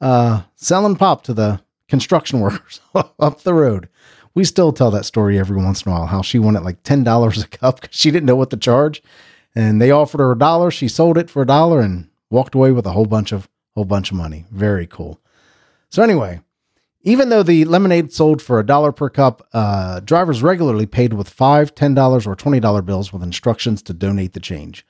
uh, 0.00 0.42
selling 0.54 0.96
pop 0.96 1.22
to 1.24 1.34
the 1.34 1.60
construction 1.88 2.40
workers 2.40 2.80
up 2.94 3.42
the 3.42 3.54
road. 3.54 3.88
We 4.34 4.44
still 4.44 4.72
tell 4.72 4.90
that 4.92 5.04
story 5.04 5.38
every 5.38 5.56
once 5.56 5.82
in 5.82 5.90
a 5.90 5.94
while 5.94 6.06
how 6.06 6.22
she 6.22 6.38
wanted 6.38 6.62
like 6.62 6.82
ten 6.82 7.02
dollars 7.02 7.42
a 7.42 7.48
cup 7.48 7.80
because 7.80 7.96
she 7.96 8.10
didn't 8.10 8.26
know 8.26 8.36
what 8.36 8.50
to 8.50 8.56
charge, 8.56 9.02
and 9.54 9.82
they 9.82 9.90
offered 9.90 10.20
her 10.20 10.32
a 10.32 10.38
dollar. 10.38 10.70
She 10.70 10.88
sold 10.88 11.18
it 11.18 11.28
for 11.28 11.42
a 11.42 11.46
dollar 11.46 11.80
and 11.80 12.08
walked 12.30 12.54
away 12.54 12.70
with 12.70 12.86
a 12.86 12.92
whole 12.92 13.06
bunch 13.06 13.32
of 13.32 13.48
whole 13.74 13.84
bunch 13.84 14.10
of 14.10 14.16
money. 14.16 14.44
Very 14.50 14.86
cool. 14.86 15.20
So 15.90 16.02
anyway, 16.02 16.40
even 17.02 17.28
though 17.28 17.42
the 17.42 17.64
lemonade 17.64 18.12
sold 18.12 18.42
for 18.42 18.58
a 18.58 18.66
dollar 18.66 18.92
per 18.92 19.08
cup, 19.08 19.46
uh, 19.52 20.00
drivers 20.00 20.42
regularly 20.42 20.86
paid 20.86 21.12
with 21.12 21.28
five, 21.28 21.74
ten 21.74 21.94
dollars, 21.94 22.26
or 22.26 22.34
twenty 22.34 22.60
dollar 22.60 22.82
bills 22.82 23.12
with 23.12 23.22
instructions 23.22 23.82
to 23.82 23.94
donate 23.94 24.32
the 24.32 24.40
change. 24.40 24.86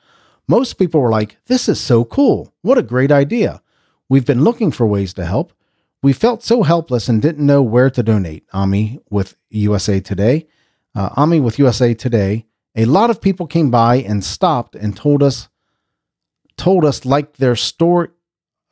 Most 0.46 0.74
people 0.74 1.00
were 1.00 1.10
like, 1.10 1.36
"This 1.46 1.68
is 1.68 1.80
so 1.80 2.04
cool! 2.04 2.54
What 2.62 2.78
a 2.78 2.82
great 2.82 3.12
idea! 3.12 3.62
We've 4.08 4.24
been 4.24 4.44
looking 4.44 4.70
for 4.70 4.86
ways 4.86 5.12
to 5.14 5.26
help. 5.26 5.52
We 6.02 6.12
felt 6.12 6.42
so 6.42 6.62
helpless 6.62 7.08
and 7.08 7.20
didn't 7.20 7.44
know 7.44 7.62
where 7.62 7.90
to 7.90 8.02
donate." 8.02 8.44
Ami 8.52 8.98
with 9.10 9.36
USA 9.50 10.00
Today. 10.00 10.46
Uh, 10.94 11.10
Ami 11.16 11.40
with 11.40 11.58
USA 11.58 11.92
Today. 11.92 12.46
A 12.74 12.86
lot 12.86 13.10
of 13.10 13.20
people 13.20 13.46
came 13.46 13.70
by 13.70 13.96
and 13.96 14.24
stopped 14.24 14.74
and 14.74 14.96
told 14.96 15.22
us 15.22 15.48
told 16.56 16.84
us 16.84 17.04
like 17.04 17.36
their 17.36 17.56
story. 17.56 18.08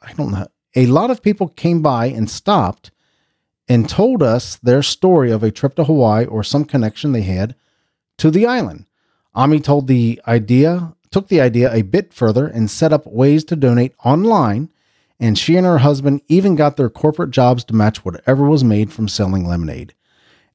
I 0.01 0.13
don't 0.15 0.33
know. 0.33 0.47
A 0.75 0.87
lot 0.87 1.11
of 1.11 1.23
people 1.23 1.49
came 1.49 1.83
by 1.83 2.07
and 2.07 2.31
stopped 2.31 2.91
and 3.69 3.89
told 3.89 4.23
us 4.23 4.57
their 4.57 4.83
story 4.83 5.31
of 5.31 5.43
a 5.43 5.51
trip 5.51 5.75
to 5.77 5.85
Hawaii 5.85 6.25
or 6.25 6.43
some 6.43 6.65
connection 6.65 7.13
they 7.13 7.23
had 7.23 7.55
to 8.19 8.31
the 8.31 8.47
island. 8.47 8.87
Ami 9.35 9.61
told 9.61 9.87
the 9.87 10.21
idea, 10.27 10.95
took 11.11 11.29
the 11.29 11.41
idea 11.41 11.73
a 11.73 11.83
bit 11.83 12.15
further 12.15 12.47
and 12.47 12.71
set 12.71 12.93
up 12.93 13.07
ways 13.07 13.45
to 13.45 13.57
donate 13.57 13.95
online. 14.05 14.71
And 15.19 15.39
she 15.39 15.57
and 15.57 15.67
her 15.67 15.79
husband 15.79 16.21
even 16.29 16.57
got 16.57 16.77
their 16.77 16.91
corporate 16.91 17.31
jobs 17.31 17.65
to 17.65 17.75
match 17.75 18.05
whatever 18.05 18.47
was 18.47 18.63
made 18.63 18.93
from 18.93 19.09
selling 19.09 19.47
lemonade. 19.47 19.95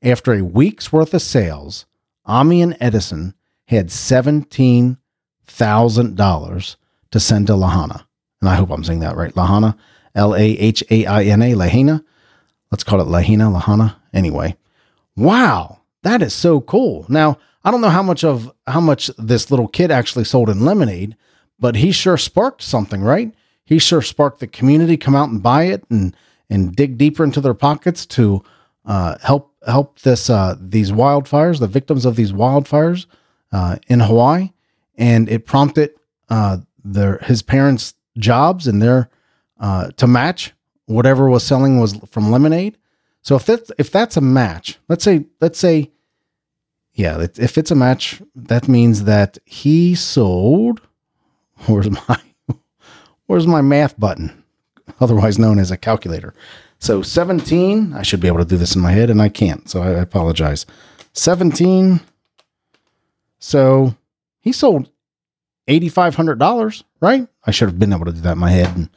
After 0.03 0.33
a 0.33 0.43
week's 0.43 0.91
worth 0.91 1.13
of 1.13 1.21
sales, 1.21 1.85
Ami 2.25 2.61
and 2.61 2.75
Edison 2.79 3.33
had 3.65 3.87
$17,000 3.87 6.75
to 7.11 7.19
send 7.19 7.47
to 7.47 7.53
Lahana. 7.53 8.03
And 8.39 8.49
I 8.49 8.55
hope 8.55 8.71
I'm 8.71 8.83
saying 8.83 9.01
that 9.01 9.15
right. 9.15 9.33
Lahana, 9.33 9.77
L 10.15 10.35
A 10.35 10.41
H 10.41 10.83
A 10.89 11.05
I 11.05 11.23
N 11.23 11.41
A, 11.41 11.53
Lahana. 11.53 12.03
Let's 12.71 12.83
call 12.83 13.01
it 13.01 13.07
Lahina, 13.07 13.55
Lahana. 13.55 13.95
Anyway, 14.13 14.55
wow, 15.15 15.79
that 16.03 16.21
is 16.21 16.33
so 16.33 16.61
cool. 16.61 17.05
Now, 17.09 17.37
I 17.63 17.71
don't 17.71 17.81
know 17.81 17.89
how 17.89 18.03
much 18.03 18.23
of 18.23 18.51
how 18.65 18.79
much 18.79 19.11
this 19.17 19.51
little 19.51 19.67
kid 19.67 19.91
actually 19.91 20.23
sold 20.23 20.49
in 20.49 20.65
lemonade, 20.65 21.15
but 21.59 21.75
he 21.75 21.91
sure 21.91 22.17
sparked 22.17 22.61
something, 22.61 23.01
right? 23.01 23.33
He 23.65 23.77
sure 23.77 24.01
sparked 24.01 24.39
the 24.39 24.47
community 24.47 24.97
come 24.97 25.15
out 25.15 25.29
and 25.29 25.43
buy 25.43 25.65
it 25.65 25.83
and 25.89 26.15
and 26.49 26.75
dig 26.75 26.97
deeper 26.97 27.23
into 27.23 27.39
their 27.39 27.53
pockets 27.53 28.05
to 28.07 28.43
uh, 28.85 29.17
help 29.21 29.53
help 29.67 29.99
this 29.99 30.29
uh, 30.29 30.55
these 30.59 30.91
wildfires, 30.91 31.59
the 31.59 31.67
victims 31.67 32.05
of 32.05 32.15
these 32.15 32.31
wildfires 32.31 33.05
uh, 33.51 33.77
in 33.87 33.99
Hawaii, 33.99 34.51
and 34.97 35.29
it 35.29 35.45
prompted 35.45 35.91
uh, 36.29 36.57
their 36.83 37.17
his 37.19 37.41
parents' 37.41 37.93
jobs 38.17 38.67
and 38.67 38.81
their 38.81 39.09
uh, 39.59 39.91
to 39.97 40.07
match 40.07 40.53
whatever 40.91 41.29
was 41.29 41.43
selling 41.43 41.79
was 41.79 41.97
from 42.09 42.31
lemonade. 42.31 42.77
So 43.21 43.35
if 43.35 43.45
that's 43.45 43.71
if 43.77 43.91
that's 43.91 44.17
a 44.17 44.21
match, 44.21 44.79
let's 44.89 45.03
say 45.03 45.25
let's 45.39 45.59
say, 45.59 45.91
yeah, 46.93 47.25
if 47.37 47.57
it's 47.57 47.71
a 47.71 47.75
match, 47.75 48.21
that 48.35 48.67
means 48.67 49.03
that 49.05 49.37
he 49.45 49.95
sold. 49.95 50.81
Where's 51.67 51.89
my 51.89 52.21
where's 53.27 53.47
my 53.47 53.61
math 53.61 53.99
button, 53.99 54.43
otherwise 54.99 55.37
known 55.37 55.59
as 55.59 55.71
a 55.71 55.77
calculator? 55.77 56.33
So 56.79 57.03
17, 57.03 57.93
I 57.93 58.01
should 58.01 58.19
be 58.19 58.27
able 58.27 58.39
to 58.39 58.45
do 58.45 58.57
this 58.57 58.75
in 58.75 58.81
my 58.81 58.91
head, 58.91 59.11
and 59.11 59.21
I 59.21 59.29
can't. 59.29 59.69
So 59.69 59.83
I 59.83 59.89
apologize. 59.91 60.65
17. 61.13 61.99
So 63.37 63.95
he 64.39 64.51
sold 64.51 64.89
$8,500, 65.67 66.83
right? 66.99 67.27
I 67.45 67.51
should 67.51 67.69
have 67.69 67.77
been 67.77 67.93
able 67.93 68.05
to 68.05 68.11
do 68.11 68.21
that 68.21 68.33
in 68.33 68.37
my 68.39 68.49
head. 68.49 68.75
And 68.75 68.89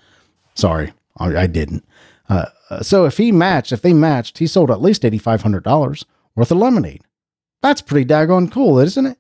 sorry, 0.55 0.95
I, 1.19 1.43
I 1.43 1.47
didn't. 1.47 1.85
Uh, 2.29 2.47
so 2.81 3.05
if 3.05 3.19
he 3.19 3.33
matched, 3.33 3.73
if 3.73 3.83
they 3.83 3.93
matched, 3.93 4.39
he 4.39 4.47
sold 4.47 4.71
at 4.71 4.83
least 4.83 5.03
$8,500 5.03 6.05
worth 6.35 6.51
of 6.51 6.59
lemonade. 6.59 7.03
That's 7.63 7.83
pretty 7.83 8.07
daggone 8.07 8.51
cool, 8.51 8.79
isn't 8.79 9.07
it? 9.07 9.19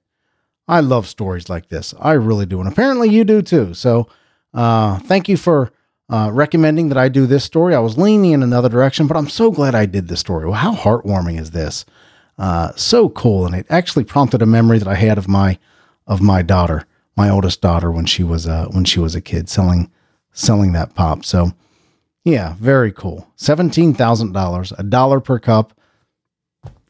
I 0.66 0.80
love 0.80 1.06
stories 1.06 1.48
like 1.48 1.68
this. 1.68 1.94
I 2.00 2.12
really 2.12 2.46
do. 2.46 2.60
And 2.60 2.68
apparently 2.68 3.10
you 3.10 3.24
do 3.24 3.42
too. 3.42 3.74
So 3.74 4.08
uh, 4.54 4.98
thank 5.00 5.28
you 5.28 5.36
for 5.36 5.72
uh, 6.08 6.30
recommending 6.32 6.88
that 6.88 6.98
I 6.98 7.08
do 7.08 7.26
this 7.26 7.44
story. 7.44 7.74
I 7.74 7.80
was 7.80 7.98
leaning 7.98 8.32
in 8.32 8.42
another 8.42 8.68
direction, 8.68 9.06
but 9.06 9.16
I'm 9.16 9.28
so 9.28 9.50
glad 9.50 9.74
I 9.74 9.86
did 9.86 10.08
this 10.08 10.20
story. 10.20 10.44
Well, 10.46 10.54
how 10.54 10.74
heartwarming 10.74 11.38
is 11.38 11.50
this? 11.50 11.84
Uh, 12.38 12.72
so 12.76 13.10
cool. 13.10 13.46
And 13.46 13.54
it 13.54 13.66
actually 13.68 14.04
prompted 14.04 14.42
a 14.42 14.46
memory 14.46 14.78
that 14.78 14.88
I 14.88 14.94
had 14.94 15.18
of 15.18 15.28
my, 15.28 15.58
of 16.06 16.20
my 16.20 16.42
daughter 16.42 16.86
my 17.16 17.30
oldest 17.30 17.60
daughter 17.60 17.90
when 17.90 18.06
she 18.06 18.22
was 18.22 18.46
uh, 18.46 18.66
when 18.72 18.84
she 18.84 19.00
was 19.00 19.14
a 19.14 19.20
kid 19.20 19.48
selling 19.48 19.90
selling 20.32 20.72
that 20.72 20.94
pop. 20.94 21.24
So 21.24 21.52
yeah, 22.24 22.54
very 22.58 22.92
cool. 22.92 23.28
Seventeen 23.36 23.94
thousand 23.94 24.32
dollars, 24.32 24.72
a 24.76 24.82
dollar 24.82 25.20
per 25.20 25.38
cup. 25.38 25.78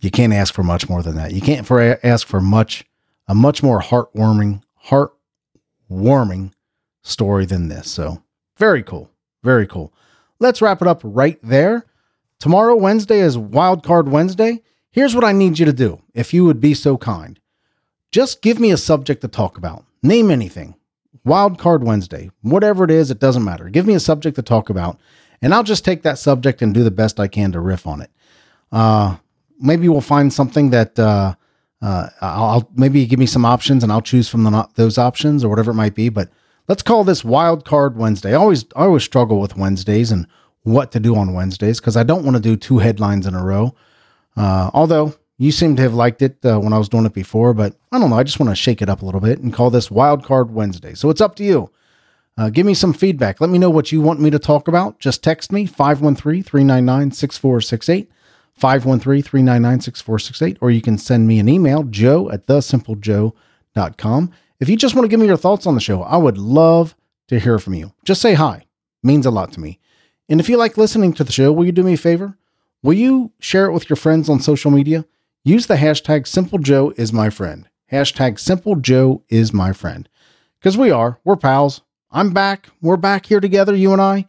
You 0.01 0.11
can't 0.11 0.33
ask 0.33 0.53
for 0.53 0.63
much 0.63 0.89
more 0.89 1.03
than 1.03 1.17
that. 1.17 1.33
You 1.33 1.41
can't 1.41 1.67
for 1.67 1.99
ask 2.05 2.27
for 2.27 2.41
much 2.41 2.85
a 3.27 3.35
much 3.35 3.63
more 3.63 3.81
heartwarming 3.81 4.63
heartwarming 4.87 6.53
story 7.03 7.47
than 7.47 7.69
this. 7.69 7.91
So 7.91 8.23
very 8.57 8.83
cool, 8.83 9.11
very 9.43 9.67
cool. 9.67 9.93
Let's 10.39 10.61
wrap 10.63 10.83
it 10.83 10.89
up 10.89 11.01
right 11.03 11.39
there. 11.43 11.87
Tomorrow, 12.39 12.77
Wednesday, 12.77 13.21
is 13.21 13.39
Wild 13.39 13.83
Card 13.83 14.09
Wednesday. 14.09 14.63
Here's 14.91 15.15
what 15.15 15.25
I 15.25 15.33
need 15.33 15.59
you 15.59 15.65
to 15.67 15.73
do, 15.73 16.03
if 16.13 16.35
you 16.35 16.45
would 16.45 16.61
be 16.61 16.75
so 16.75 16.97
kind. 16.99 17.41
Just 18.13 18.43
give 18.43 18.61
me 18.61 18.71
a 18.71 18.77
subject 18.77 19.23
to 19.23 19.29
talk 19.29 19.57
about. 19.57 19.85
Name 20.03 20.31
anything. 20.31 20.75
Wild 21.25 21.59
Card 21.59 21.83
Wednesday, 21.83 22.31
whatever 22.43 22.85
it 22.85 22.91
is, 22.91 23.11
it 23.11 23.19
doesn't 23.19 23.45
matter. 23.45 23.71
Give 23.71 23.87
me 23.87 23.95
a 23.95 24.01
subject 24.01 24.37
to 24.37 24.43
talk 24.43 24.69
about, 24.69 24.99
and 25.45 25.53
I'll 25.53 25.63
just 25.63 25.85
take 25.85 26.03
that 26.03 26.19
subject 26.19 26.63
and 26.63 26.73
do 26.73 26.83
the 26.83 26.91
best 26.91 27.21
I 27.21 27.29
can 27.29 27.53
to 27.53 27.61
riff 27.61 27.87
on 27.87 28.01
it. 28.01 28.11
Uh, 28.73 29.17
maybe 29.61 29.91
we'll 29.91 30.01
find 30.01 30.33
something 30.33 30.71
that 30.71 30.99
uh, 30.99 31.35
uh, 31.83 32.09
I'll 32.23 32.71
maybe 32.75 33.05
give 33.05 33.19
me 33.19 33.27
some 33.27 33.45
options, 33.45 33.83
and 33.83 33.93
I'll 33.93 34.01
choose 34.01 34.27
from 34.27 34.45
the, 34.45 34.69
those 34.77 34.97
options 34.97 35.45
or 35.45 35.51
whatever 35.51 35.73
it 35.73 35.75
might 35.75 35.95
be. 35.95 36.09
But 36.09 36.31
let's 36.67 36.83
call 36.83 37.05
this 37.05 37.23
Wild 37.23 37.67
Card 37.67 37.99
Wednesday. 37.99 38.31
I 38.31 38.37
always 38.37 38.65
I 38.75 38.85
always 38.85 39.05
struggle 39.05 39.39
with 39.39 39.55
Wednesdays 39.55 40.11
and 40.11 40.27
what 40.63 40.93
to 40.93 40.99
do 40.99 41.15
on 41.15 41.35
Wednesdays 41.35 41.79
because 41.79 41.97
I 41.97 42.05
don't 42.05 42.25
want 42.25 42.37
to 42.37 42.43
do 42.43 42.57
two 42.57 42.79
headlines 42.79 43.27
in 43.27 43.35
a 43.35 43.45
row. 43.45 43.75
Uh, 44.39 44.71
although 44.73 45.15
you 45.37 45.53
seem 45.53 45.77
to 45.77 45.83
have 45.83 45.93
liked 45.93 46.23
it 46.23 46.39
uh, 46.43 46.59
when 46.59 46.73
I 46.73 46.79
was 46.79 46.89
doing 46.89 47.05
it 47.05 47.13
before, 47.13 47.53
but 47.53 47.77
I 47.93 47.99
don't 47.99 48.09
know. 48.09 48.17
I 48.17 48.23
just 48.23 48.41
want 48.41 48.49
to 48.49 48.57
shake 48.57 48.81
it 48.81 48.89
up 48.89 49.03
a 49.03 49.05
little 49.05 49.21
bit 49.21 49.41
and 49.41 49.53
call 49.53 49.69
this 49.69 49.91
Wild 49.91 50.25
Card 50.25 50.53
Wednesday. 50.53 50.95
So 50.95 51.11
it's 51.11 51.21
up 51.21 51.35
to 51.37 51.45
you. 51.45 51.71
Uh, 52.37 52.51
give 52.51 52.67
me 52.67 52.75
some 52.75 52.93
feedback. 52.93 53.41
Let 53.41 53.51
me 53.51 53.59
know 53.59 53.71
what 53.71 53.93
you 53.93 54.01
want 54.01 54.21
me 54.21 54.31
to 54.31 54.39
talk 54.39 54.67
about. 54.67 54.99
Just 54.99 55.23
text 55.23 55.53
me 55.53 55.67
513 55.67 56.43
399 56.43 57.13
6468, 57.13 58.11
513 58.55 59.23
399 59.23 59.81
6468, 59.81 60.59
or 60.61 60.71
you 60.71 60.83
can 60.83 60.99
send 60.99 61.29
me 61.29 61.39
an 61.39 61.49
email, 61.49 61.85
joe 61.85 62.31
at 62.31 62.47
thesimplejoe.com. 62.47 64.33
If 64.61 64.69
you 64.69 64.77
just 64.77 64.95
want 64.95 65.05
to 65.05 65.09
give 65.09 65.21
me 65.21 65.27
your 65.27 65.37
thoughts 65.37 65.67
on 65.67 65.75
the 65.75 65.81
show, 65.81 66.03
I 66.03 66.17
would 66.17 66.39
love 66.39 66.97
to 67.29 67.39
hear 67.39 67.59
from 67.59 67.75
you. 67.75 67.93
Just 68.05 68.21
say 68.21 68.35
hi, 68.35 68.67
means 69.03 69.27
a 69.27 69.31
lot 69.31 69.53
to 69.53 69.61
me. 69.61 69.79
And 70.29 70.41
if 70.41 70.49
you 70.49 70.57
like 70.57 70.77
listening 70.77 71.13
to 71.15 71.25
the 71.25 71.33
show, 71.33 71.53
will 71.53 71.67
you 71.67 71.73
do 71.73 71.83
me 71.83 71.95
a 71.95 71.99
favor? 71.99 72.37
Will 72.83 72.95
you 72.95 73.33
share 73.39 73.67
it 73.67 73.73
with 73.73 73.89
your 73.89 73.97
friends 73.97 74.29
on 74.29 74.41
social 74.41 74.71
media? 74.71 75.05
Use 75.45 75.67
the 75.67 75.77
hashtag 75.77 76.27
Simple 76.27 76.59
Joe 76.59 76.93
is 76.97 77.13
my 77.13 77.31
friend. 77.31 77.69
Hashtag 77.93 78.39
Simple 78.39 78.77
Joe 78.77 79.23
is 79.29 79.53
my 79.53 79.73
friend. 79.73 80.09
Because 80.59 80.79
we 80.79 80.91
are. 80.91 81.21
We're 81.25 81.37
pals. 81.37 81.83
I'm 82.15 82.31
back. 82.31 82.69
We're 82.81 82.97
back 82.97 83.27
here 83.27 83.41
together, 83.41 83.75
you 83.75 83.93
and 83.93 84.01
I. 84.01 84.27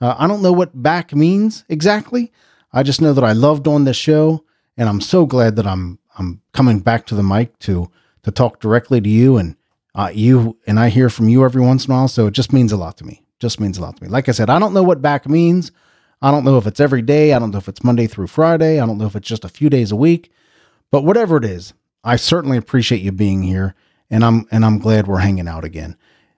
Uh, 0.00 0.14
I 0.16 0.28
don't 0.28 0.40
know 0.40 0.52
what 0.52 0.80
back 0.80 1.12
means 1.12 1.64
exactly. 1.68 2.32
I 2.72 2.84
just 2.84 3.00
know 3.00 3.12
that 3.12 3.24
I 3.24 3.32
loved 3.32 3.64
doing 3.64 3.82
this 3.82 3.96
show, 3.96 4.44
and 4.76 4.88
I'm 4.88 5.00
so 5.00 5.26
glad 5.26 5.56
that 5.56 5.66
I'm 5.66 5.98
I'm 6.16 6.40
coming 6.52 6.78
back 6.78 7.06
to 7.06 7.16
the 7.16 7.24
mic 7.24 7.58
to 7.60 7.90
to 8.22 8.30
talk 8.30 8.60
directly 8.60 9.00
to 9.00 9.08
you 9.08 9.36
and 9.36 9.56
uh, 9.96 10.12
you 10.14 10.56
and 10.68 10.78
I 10.78 10.90
hear 10.90 11.10
from 11.10 11.28
you 11.28 11.44
every 11.44 11.60
once 11.60 11.86
in 11.86 11.90
a 11.90 11.96
while. 11.96 12.08
So 12.08 12.28
it 12.28 12.34
just 12.34 12.52
means 12.52 12.70
a 12.70 12.76
lot 12.76 12.96
to 12.98 13.04
me. 13.04 13.24
Just 13.40 13.58
means 13.58 13.78
a 13.78 13.82
lot 13.82 13.96
to 13.96 14.04
me. 14.04 14.08
Like 14.08 14.28
I 14.28 14.32
said, 14.32 14.48
I 14.48 14.60
don't 14.60 14.72
know 14.72 14.84
what 14.84 15.02
back 15.02 15.28
means. 15.28 15.72
I 16.22 16.30
don't 16.30 16.44
know 16.44 16.56
if 16.56 16.68
it's 16.68 16.78
every 16.78 17.02
day. 17.02 17.32
I 17.32 17.40
don't 17.40 17.50
know 17.50 17.58
if 17.58 17.68
it's 17.68 17.82
Monday 17.82 18.06
through 18.06 18.28
Friday. 18.28 18.78
I 18.78 18.86
don't 18.86 18.96
know 18.96 19.06
if 19.06 19.16
it's 19.16 19.28
just 19.28 19.44
a 19.44 19.48
few 19.48 19.68
days 19.68 19.90
a 19.90 19.96
week. 19.96 20.30
But 20.92 21.02
whatever 21.02 21.36
it 21.36 21.44
is, 21.44 21.74
I 22.04 22.14
certainly 22.14 22.58
appreciate 22.58 23.02
you 23.02 23.10
being 23.10 23.42
here, 23.42 23.74
and 24.08 24.24
I'm 24.24 24.46
and 24.52 24.64
I'm 24.64 24.78
glad 24.78 25.08
we're 25.08 25.18
hanging 25.18 25.48
out 25.48 25.64
again. 25.64 25.96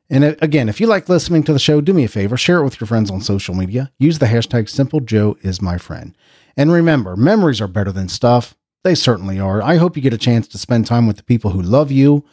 And 0.09 0.25
uh, 0.25 0.35
again, 0.41 0.69
if 0.69 0.81
you 0.81 0.87
like 0.87 1.09
listening 1.09 1.43
to 1.45 1.53
the 1.53 1.59
show, 1.59 1.81
do 1.81 1.93
me 1.93 2.05
a 2.05 2.09
favor, 2.09 2.37
share 2.37 2.59
it 2.59 2.65
with 2.65 2.81
your 2.81 2.87
friends 2.87 3.11
on 3.11 3.21
social 3.21 3.55
media. 3.55 3.93
Use 3.99 4.19
the 4.19 4.27
hashtag 4.27 4.69
Simple 4.69 5.01
Joe 5.01 5.37
is 5.43 5.61
my 5.61 5.79
friend. 5.79 6.17
And 6.57 6.73
remember, 6.73 7.17
memories 7.17 7.61
are 7.61 7.69
better 7.69 7.93
than 7.93 8.09
stuff. 8.09 8.57
They 8.85 8.95
certainly 8.95 9.41
are. 9.41 9.63
I 9.63 9.77
hope 9.77 9.97
you 9.97 10.03
get 10.03 10.15
a 10.15 10.19
chance 10.19 10.47
to 10.49 10.59
spend 10.59 10.87
time 10.87 11.07
with 11.07 11.17
the 11.17 11.25
people 11.25 11.51
who 11.51 11.61
love 11.61 11.91
you 11.91 12.25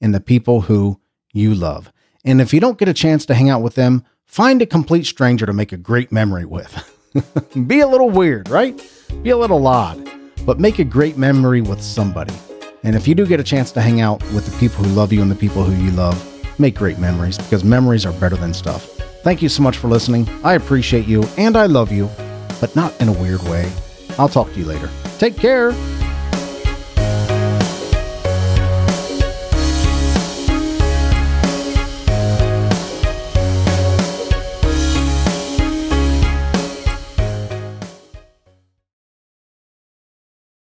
and 0.00 0.14
the 0.14 0.20
people 0.20 0.62
who 0.62 1.00
you 1.32 1.54
love. 1.54 1.92
And 2.24 2.40
if 2.40 2.52
you 2.52 2.60
don't 2.60 2.78
get 2.78 2.88
a 2.88 2.94
chance 2.94 3.24
to 3.26 3.34
hang 3.34 3.48
out 3.48 3.62
with 3.62 3.74
them, 3.74 4.04
find 4.26 4.60
a 4.62 4.66
complete 4.66 5.06
stranger 5.06 5.46
to 5.46 5.52
make 5.52 5.72
a 5.72 5.76
great 5.76 6.12
memory 6.12 6.44
with. 6.44 6.88
Be 7.66 7.80
a 7.80 7.86
little 7.86 8.10
weird, 8.10 8.48
right? 8.48 8.76
Be 9.22 9.30
a 9.30 9.36
little 9.36 9.66
odd, 9.66 10.08
but 10.44 10.60
make 10.60 10.78
a 10.78 10.84
great 10.84 11.16
memory 11.16 11.60
with 11.60 11.82
somebody. 11.82 12.34
And 12.84 12.96
if 12.96 13.08
you 13.08 13.14
do 13.14 13.26
get 13.26 13.40
a 13.40 13.44
chance 13.44 13.72
to 13.72 13.80
hang 13.80 14.00
out 14.00 14.22
with 14.32 14.46
the 14.46 14.56
people 14.58 14.84
who 14.84 14.92
love 14.94 15.12
you 15.12 15.22
and 15.22 15.30
the 15.30 15.36
people 15.36 15.62
who 15.62 15.84
you 15.84 15.90
love, 15.92 16.31
make 16.58 16.74
great 16.74 16.98
memories 16.98 17.38
because 17.38 17.64
memories 17.64 18.06
are 18.06 18.12
better 18.14 18.36
than 18.36 18.54
stuff. 18.54 18.84
Thank 19.22 19.42
you 19.42 19.48
so 19.48 19.62
much 19.62 19.76
for 19.78 19.88
listening. 19.88 20.28
I 20.42 20.54
appreciate 20.54 21.06
you 21.06 21.22
and 21.36 21.56
I 21.56 21.66
love 21.66 21.92
you, 21.92 22.08
but 22.60 22.74
not 22.74 22.98
in 23.00 23.08
a 23.08 23.12
weird 23.12 23.42
way. 23.44 23.70
I'll 24.18 24.28
talk 24.28 24.52
to 24.52 24.58
you 24.58 24.64
later. 24.64 24.90
Take 25.18 25.36
care. 25.36 25.72